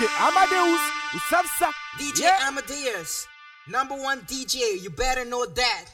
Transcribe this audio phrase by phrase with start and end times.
[0.00, 0.80] DJ Amadeus.
[1.28, 1.74] you up.
[1.98, 2.48] DJ yeah.
[2.48, 3.28] Amadeus.
[3.68, 4.80] Number one DJ.
[4.82, 5.84] You better know that.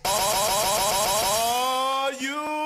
[2.05, 2.66] Are you?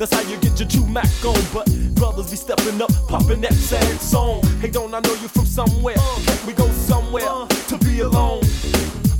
[0.00, 1.36] That's how you get your true Mac on.
[1.52, 4.42] But brothers be stepping up, popping that sad song.
[4.58, 5.96] Hey, don't I know you from somewhere?
[6.24, 7.28] Can't we go somewhere
[7.68, 8.40] to be alone?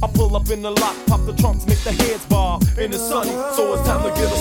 [0.03, 2.97] I pull up in the lot, pop the trunks, make the heads bob in the
[2.97, 3.29] sunny.
[3.55, 4.37] So it's time to get a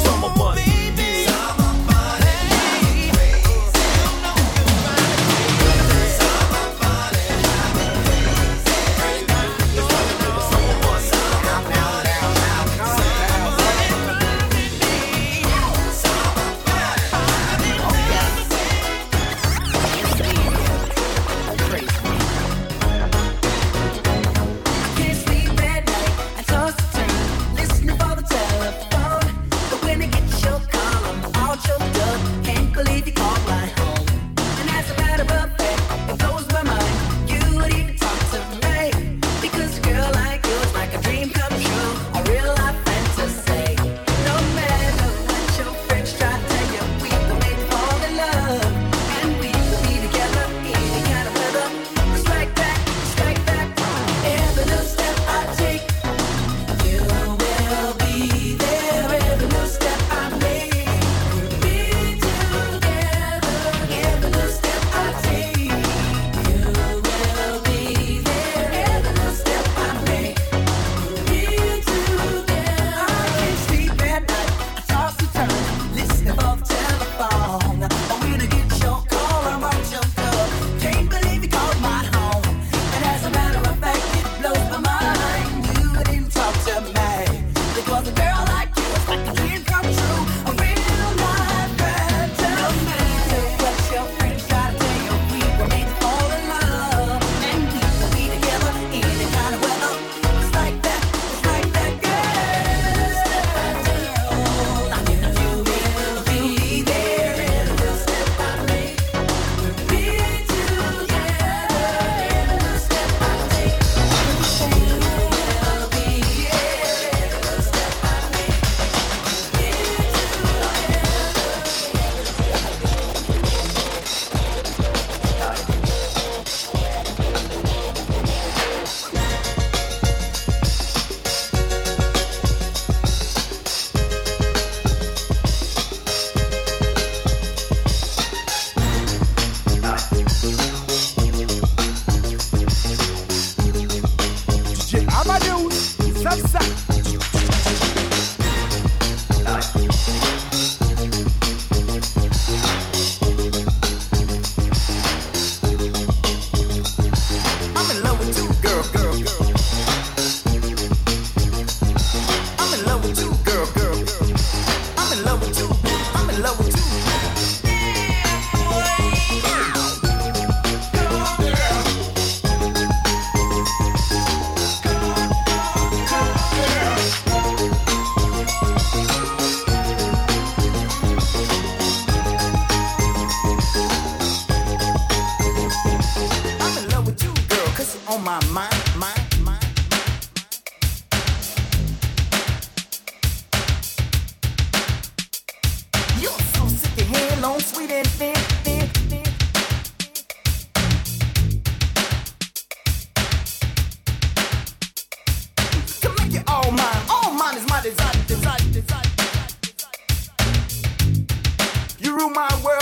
[212.00, 212.79] You rule my world.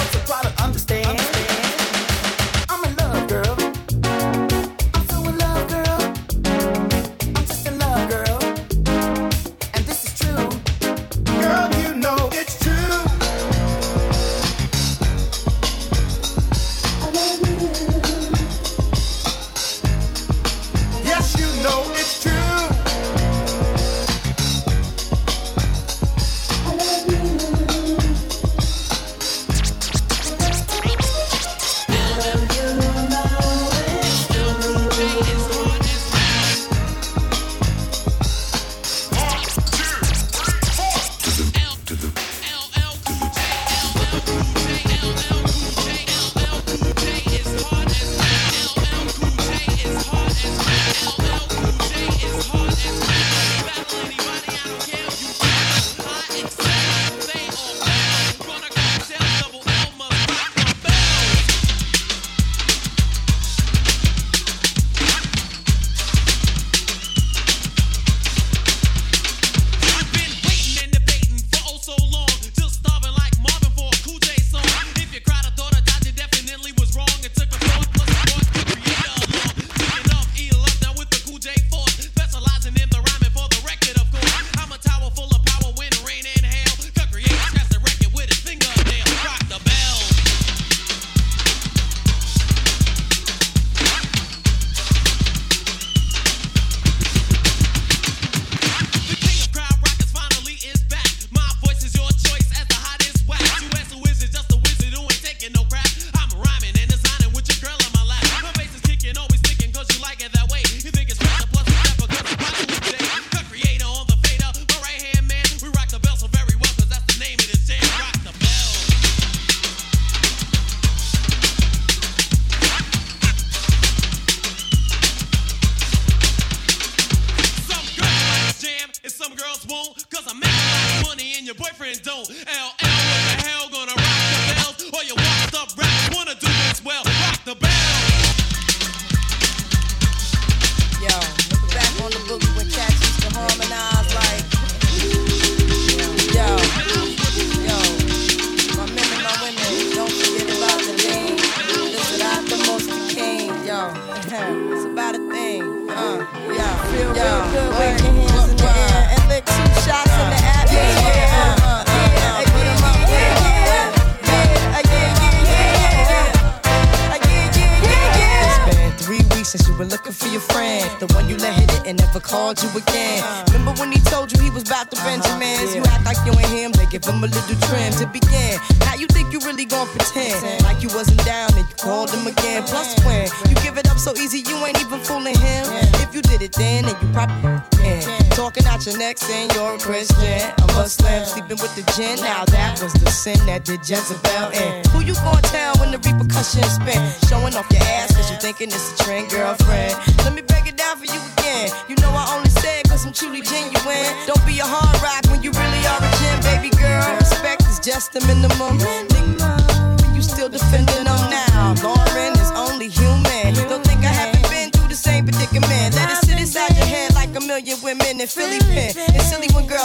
[193.87, 194.59] Jezebel eh.
[194.59, 196.99] and Who you gonna tell when the repercussions spin?
[197.31, 199.95] Showing off your ass cause you thinking it's a trend, girlfriend.
[200.27, 201.71] Let me break it down for you again.
[201.87, 204.11] You know I only said cause I'm truly genuine.
[204.27, 207.15] Don't be a hard rock when you really are a gem, baby girl.
[207.15, 208.75] Respect is just the minimum.
[208.75, 209.95] minimum.
[210.11, 211.71] You still defending them now.
[211.79, 213.55] Lauryn is only human.
[213.71, 215.95] Don't think I haven't been through the same predicament.
[215.95, 218.59] Let it sit inside your head like a million women in Philly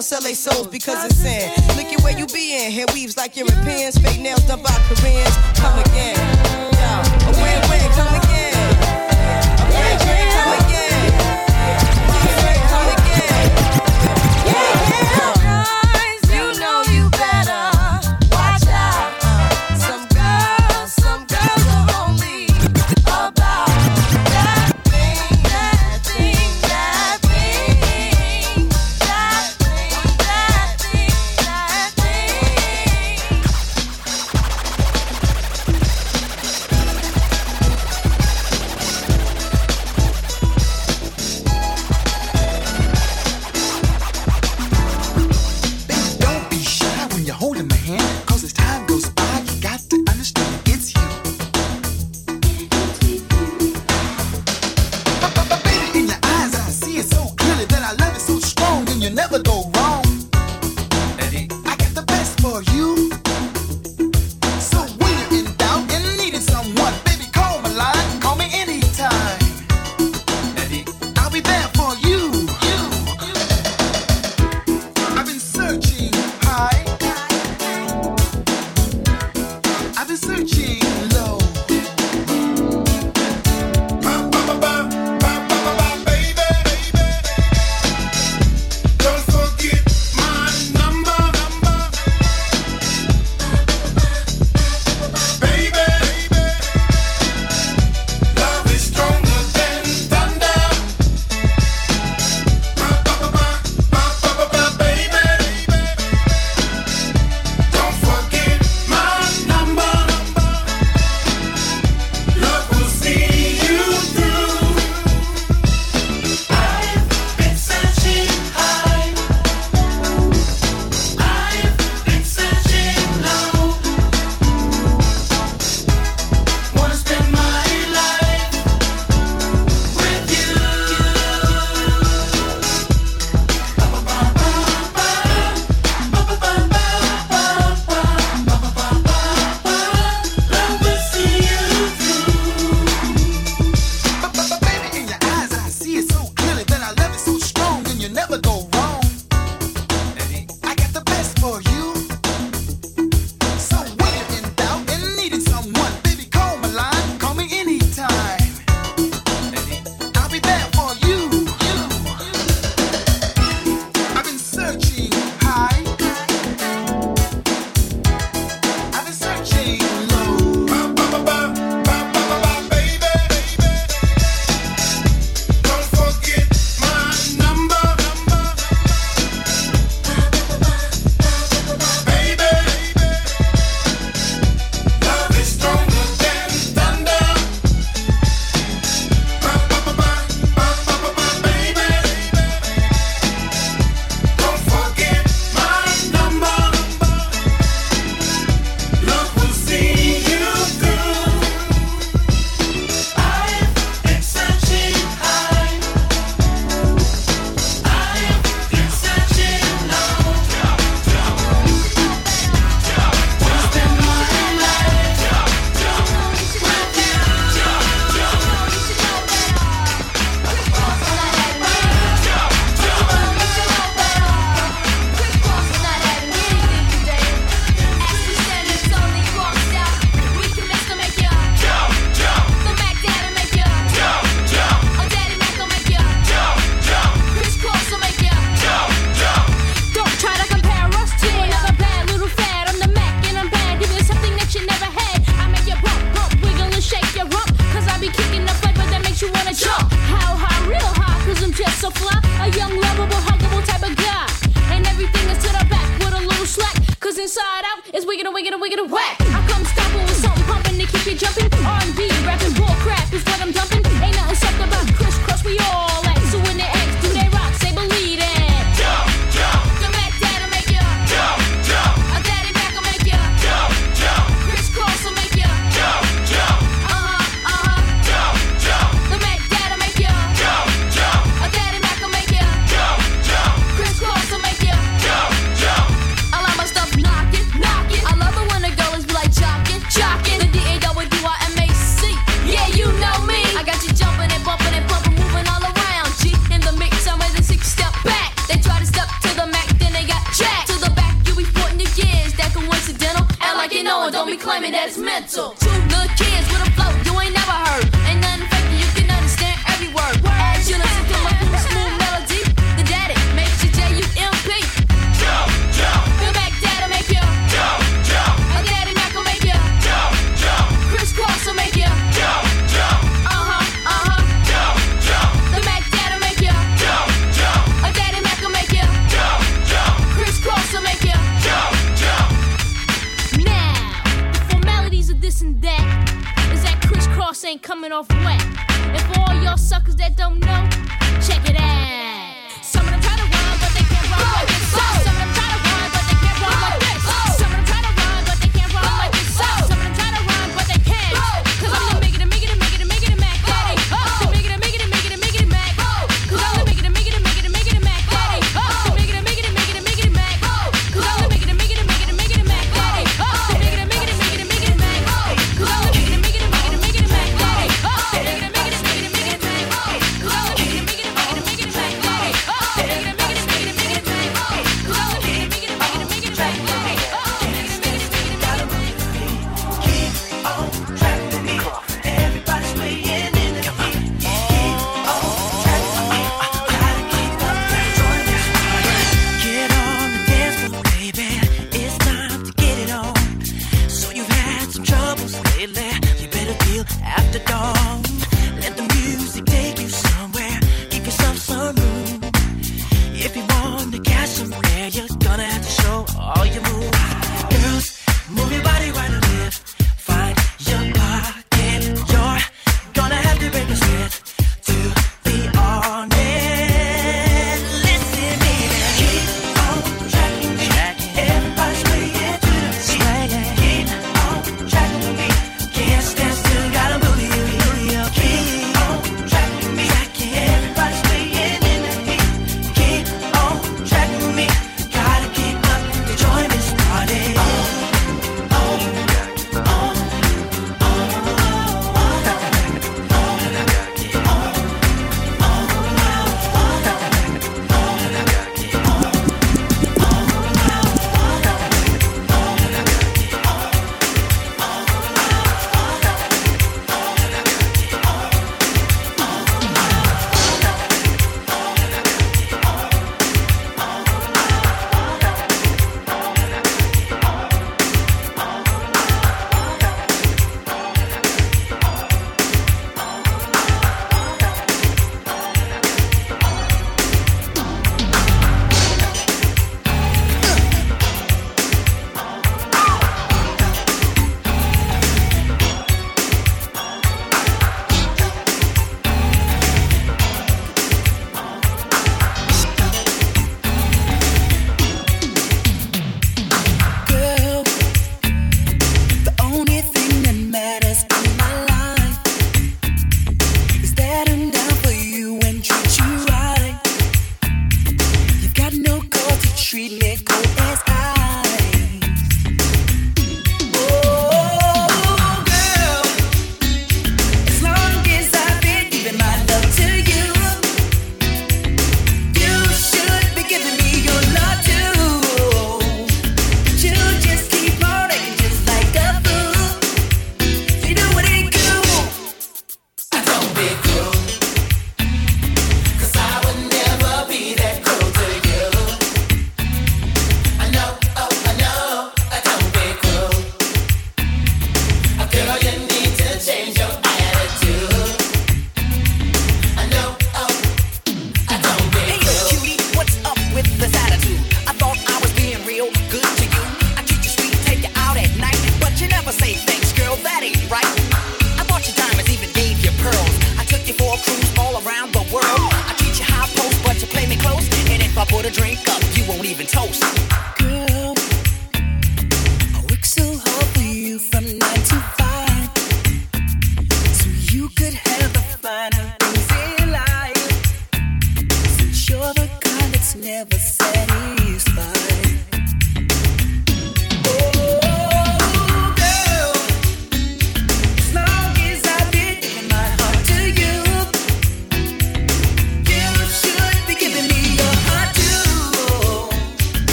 [0.00, 1.52] Sell their souls because it's sin.
[1.76, 2.72] Look at where you be in.
[2.72, 3.98] Hair weaves like Europeans.
[3.98, 5.36] Fake nails done by Koreans.
[5.58, 6.16] Come again.
[6.72, 7.19] Yo.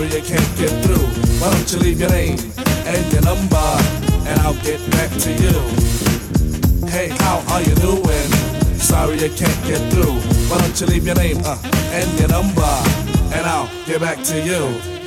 [0.00, 1.06] Sorry I can't get through.
[1.40, 2.38] Why don't you leave your name
[2.86, 3.68] and your number,
[4.26, 6.88] and I'll get back to you.
[6.88, 8.30] Hey, how are you doing?
[8.78, 10.14] Sorry I can't get through.
[10.48, 11.58] Why don't you leave your name uh,
[11.92, 12.72] and your number,
[13.36, 14.99] and I'll get back to you.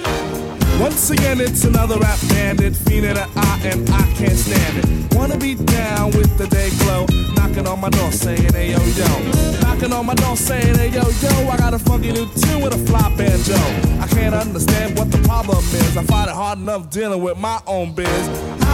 [0.84, 5.16] Once again, it's another rap bandit, fiend the eye, and I can't stand it.
[5.16, 9.62] Wanna be down with the day glow, knocking on my door saying, hey yo yo.
[9.62, 12.76] Knocking on my door saying, hey yo yo, I got a funky new tune with
[12.76, 13.56] a fly banjo.
[14.02, 15.96] I can't understand what the problem is.
[15.96, 18.28] I find it hard enough dealing with my own biz.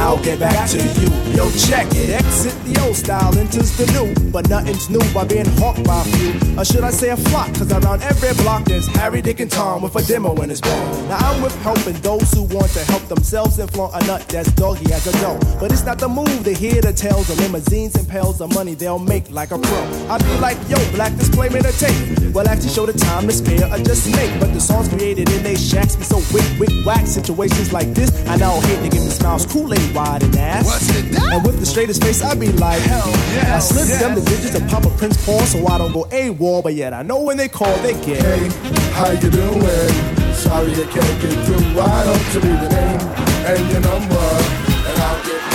[0.00, 1.10] I'll get back to you.
[1.36, 2.08] Yo, check it.
[2.10, 4.30] Exit the old style, enters the new.
[4.30, 6.58] But nothing's new by being hawked by a few.
[6.58, 7.52] Or should I say a flock?
[7.54, 10.86] Cause around every block there's Harry, Dick, and Tom with a demo in his ball.
[11.04, 14.50] Now I'm with helping those who want to help themselves and flaunt a nut that's
[14.52, 15.38] doggy as a dough.
[15.60, 18.74] But it's not the move to hear the tales of limousines and pails of money
[18.74, 19.80] they'll make like a pro.
[20.08, 22.34] I be like, yo, black display made a tape.
[22.34, 24.32] Well, actually show the time to spare or just make.
[24.40, 27.06] But the songs created in they shacks be so wick, wick, whack.
[27.06, 30.64] Situations like this, I now hate to give me smiles, Kool-Aid wide and ass.
[30.64, 31.32] What's it done?
[31.32, 34.00] And with the straightest face, I be like, hell yes, I slip yes.
[34.00, 37.02] them the digits of Papa Prince Paul so I don't go AWOL, but yet I
[37.02, 38.22] know when they call, they get.
[38.22, 38.48] Hey,
[38.92, 40.20] how you doing?
[40.34, 41.64] Sorry I can't get through.
[41.76, 43.00] Why don't you leave your name
[43.46, 45.49] and your number, and I'll get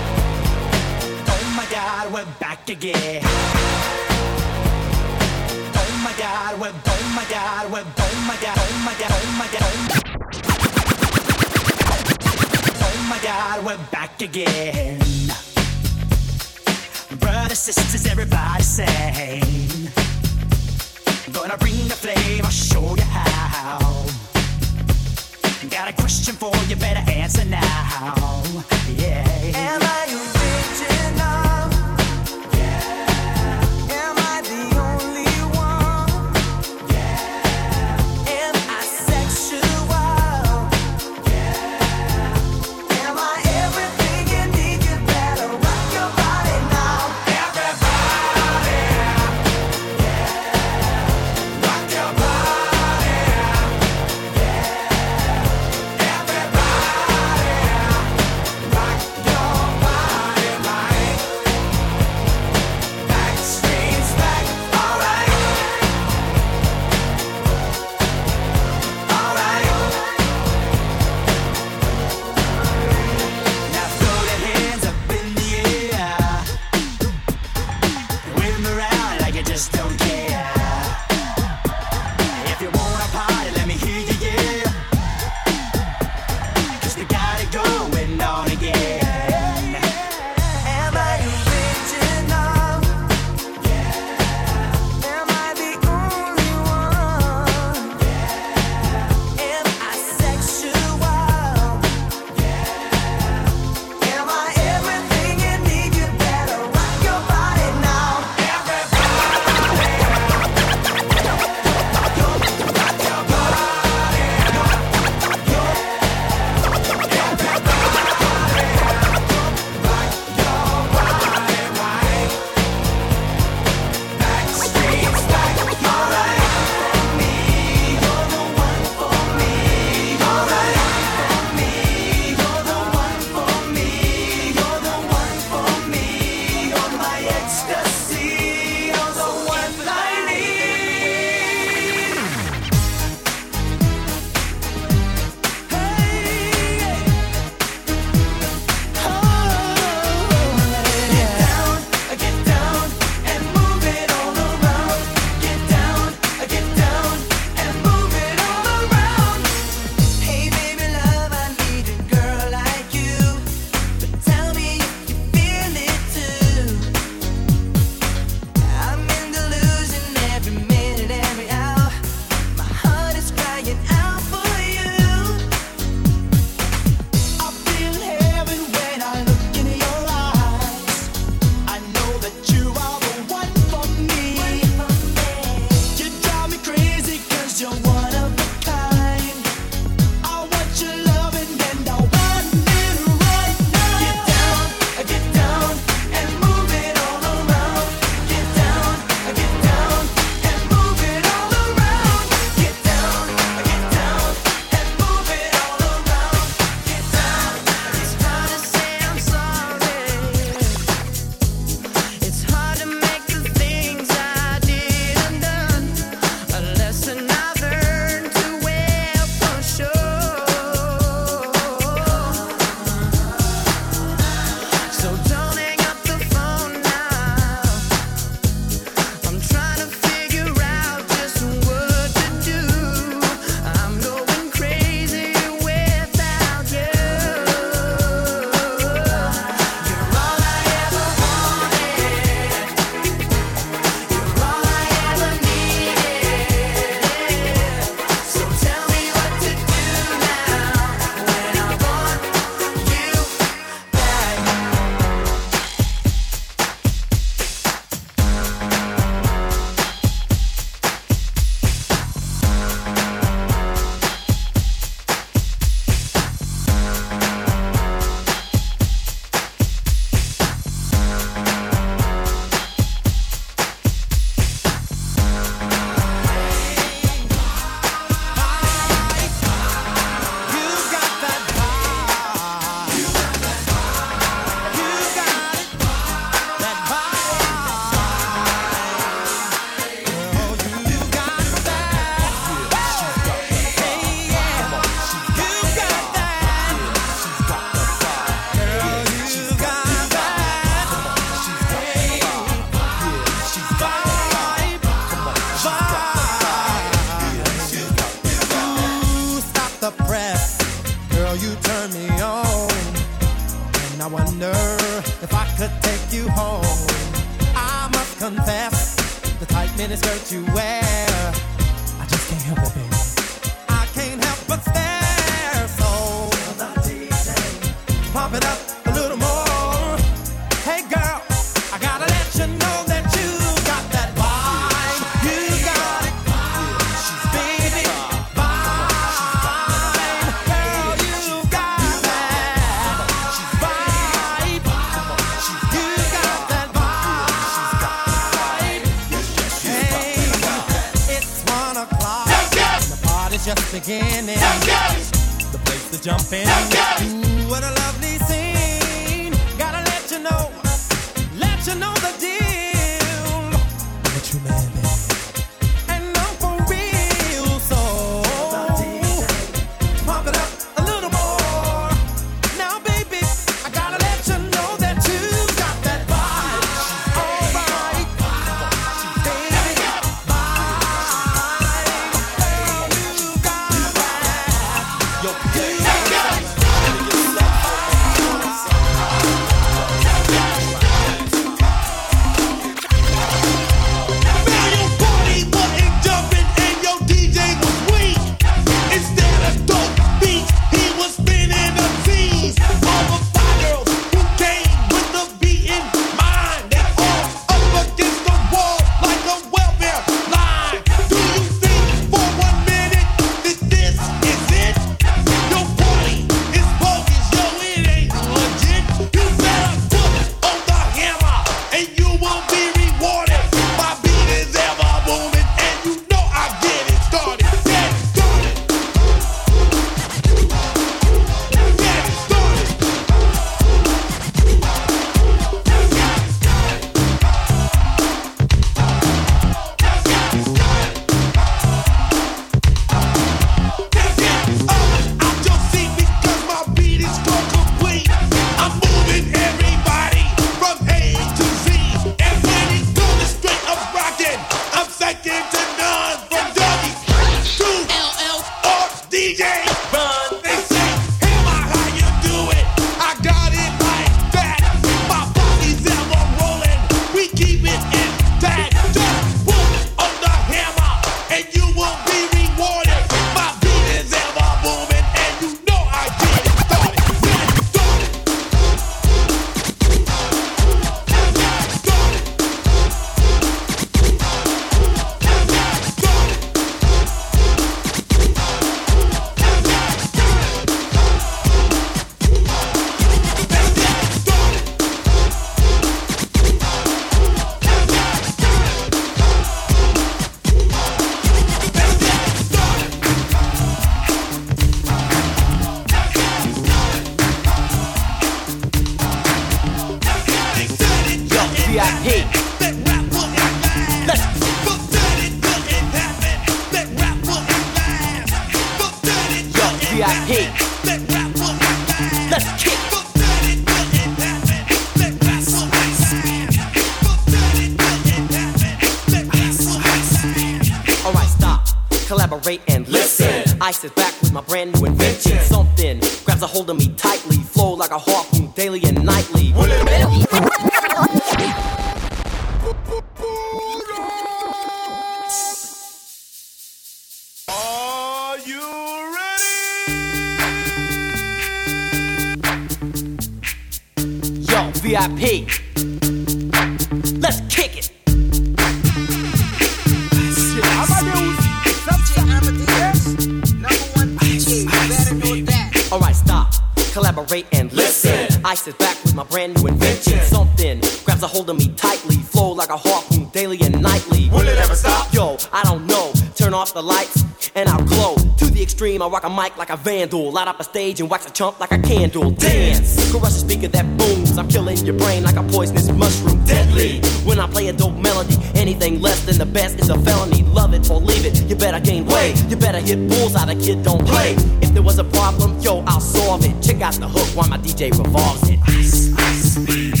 [579.71, 580.31] a vandal.
[580.31, 582.29] Light up a stage and wax a chump like a candle.
[582.31, 584.37] Dance, crush a speaker that booms.
[584.37, 586.43] I'm killing your brain like a poisonous mushroom.
[586.45, 586.99] Deadly.
[587.23, 590.43] When I play a dope melody, anything less than the best is a felony.
[590.43, 591.49] Love it or leave it.
[591.49, 592.35] You better gain weight.
[592.49, 593.49] You better hit bulls out.
[593.49, 594.33] A kid don't play.
[594.61, 596.61] If there was a problem, yo, I'll solve it.
[596.61, 598.59] Check out the hook while my DJ revolves it.
[598.67, 600.00] Ice, ice,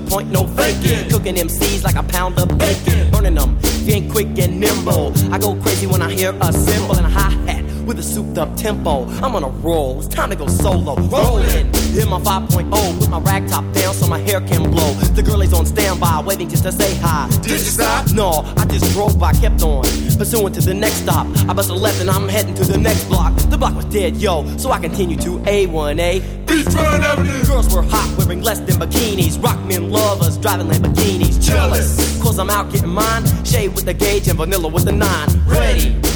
[0.00, 1.08] the point, no faking.
[1.10, 3.10] Cooking MCs like a pound of bacon.
[3.10, 5.12] Burning them, ain't quick and nimble.
[5.32, 7.64] I go crazy when I hear a cymbal and a hi hat.
[7.86, 9.06] with a souped up tempo.
[9.22, 10.96] I'm on a roll, it's time to go solo.
[10.96, 14.92] Rolling, hit my 5.0, put my rag top down so my hair can blow.
[15.16, 17.28] The girl is on standby, waiting just to say hi.
[17.40, 18.12] Did you stop?
[18.12, 19.82] No, I just drove by, kept on.
[20.16, 21.26] Pursuing to the next stop.
[21.48, 23.34] I bust a left and I'm heading to the next block.
[23.50, 26.44] The block was dead, yo, so I continue to A1A.
[26.46, 27.44] Beachfront Avenue.
[27.44, 29.42] Girls were hot, wearing less than bikinis.
[29.42, 31.42] Rock men lovers, driving Lamborghinis.
[31.42, 33.24] Jealous, cause I'm out getting mine.
[33.44, 35.28] Shade with the gauge and vanilla with the nine.
[35.46, 36.15] Ready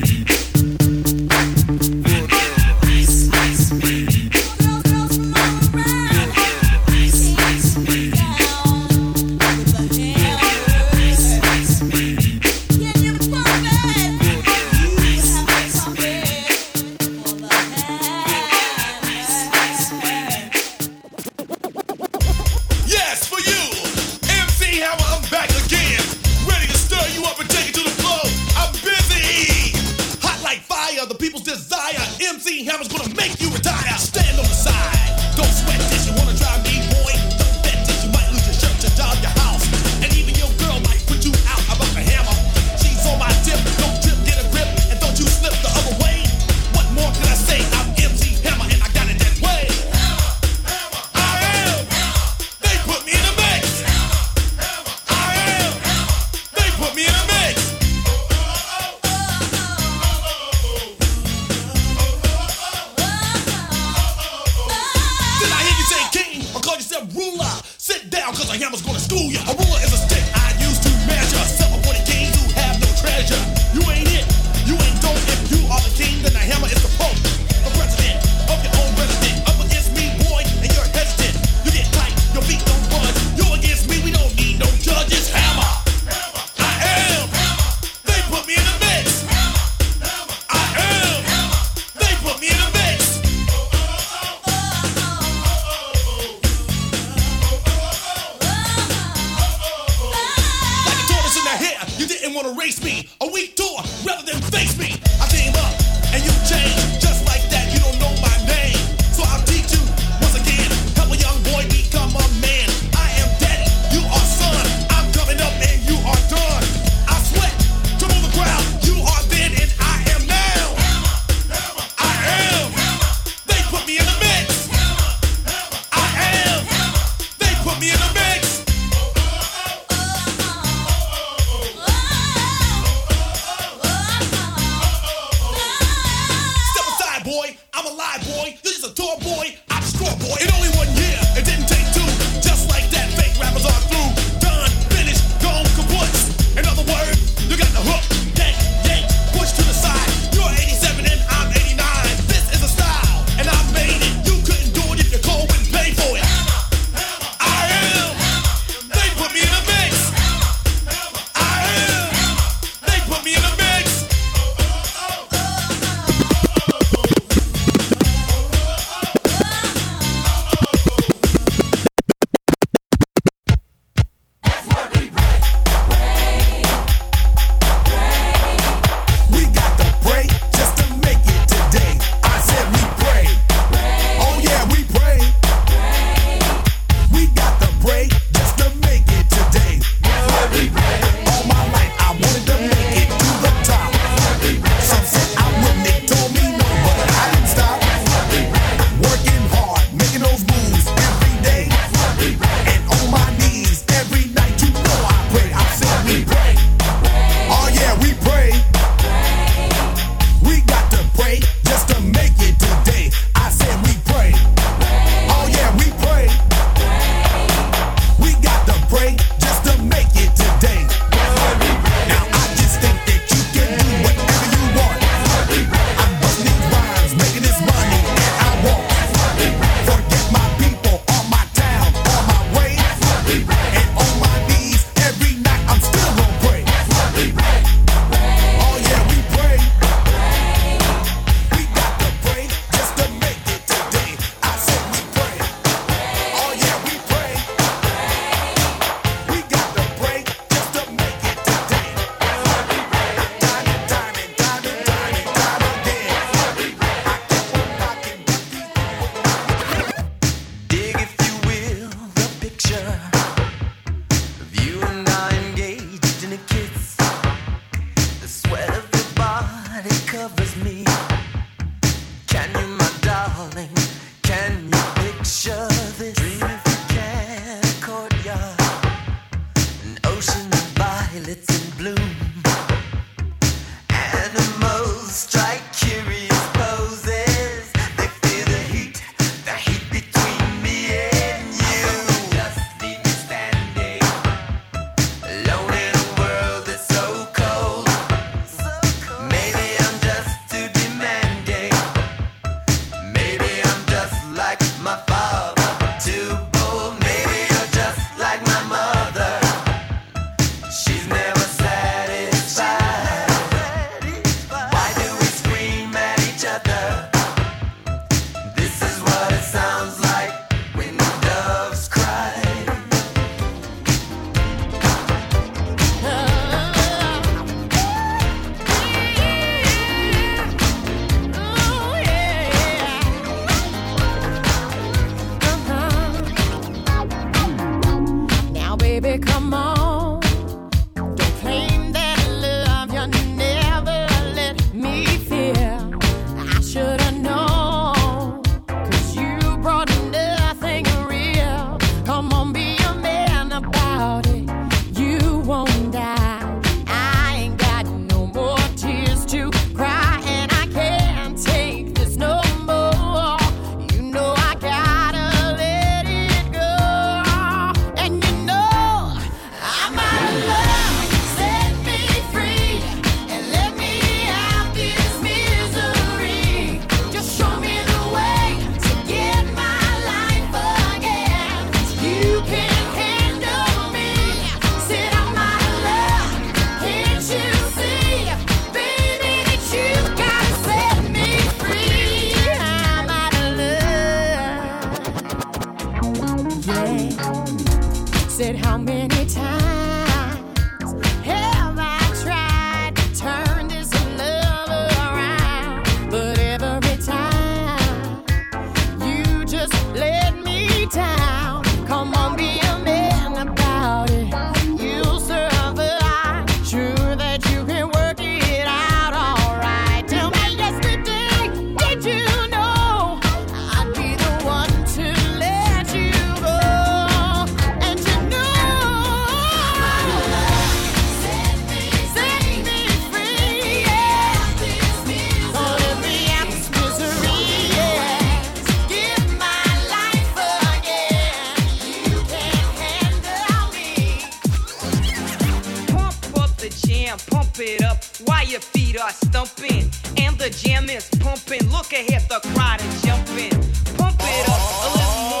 [447.61, 451.69] it up while your feet are stumping and the jam is pumping.
[451.69, 453.51] Look ahead, the crowd is jumping.
[453.97, 455.40] Pump it up a little more.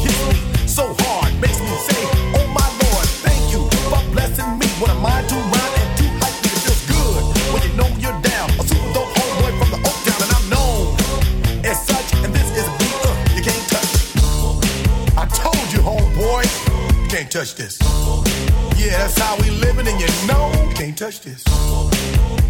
[17.31, 17.79] can't touch this.
[18.77, 21.45] Yeah, that's how we living, and you know you can't touch this.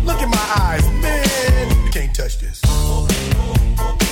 [0.04, 2.60] Look in my eyes, man, you can't touch this.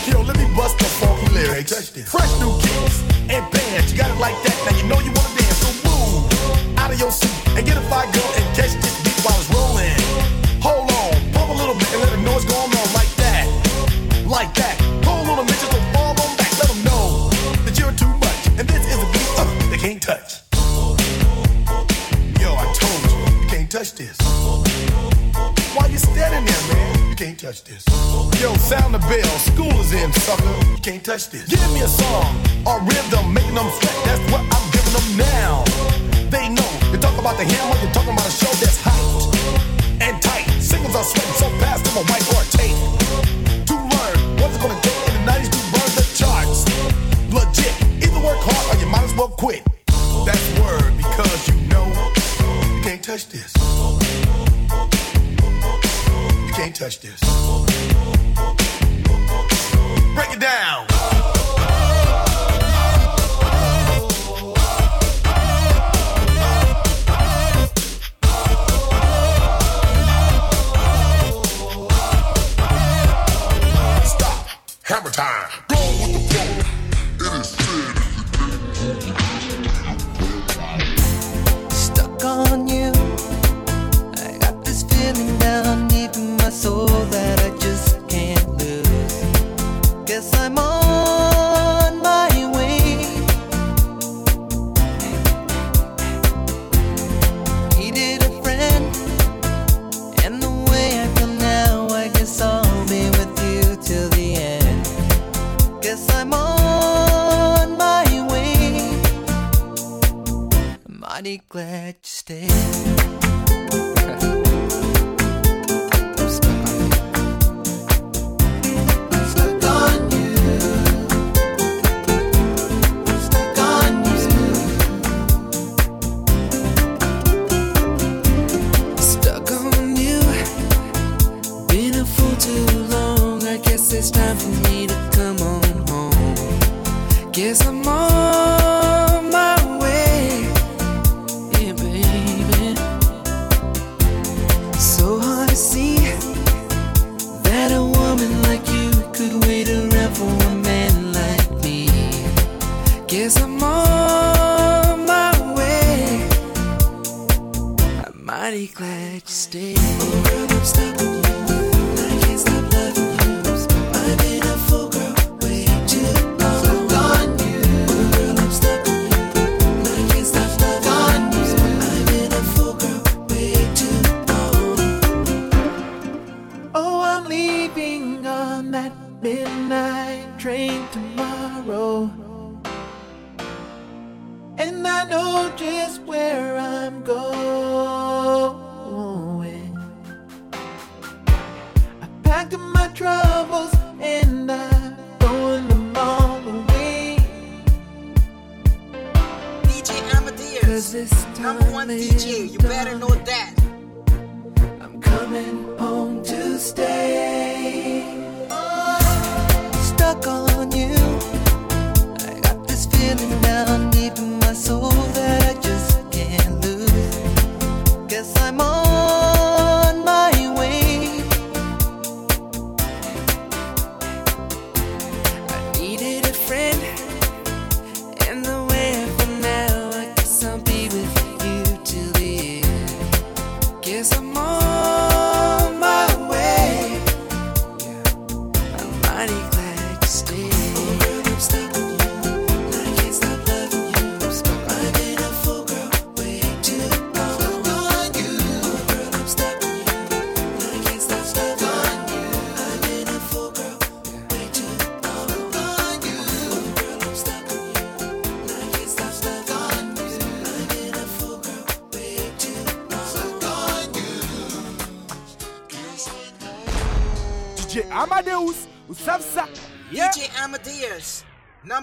[0.06, 1.72] Yo, let me bust the funky lyrics.
[1.72, 2.12] Touch this.
[2.12, 3.02] Fresh new kicks
[3.34, 4.58] and bands, you got it like that.
[4.70, 7.82] Now you know you wanna dance, so move out of your seat and get a
[7.90, 8.89] fire girl and catch this.
[31.10, 31.46] touch this.
[31.46, 31.99] Give me a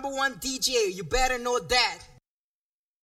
[0.06, 1.85] number one DJ, you better know that.